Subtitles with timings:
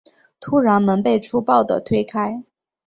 [0.39, 2.43] 突然门被粗暴的推开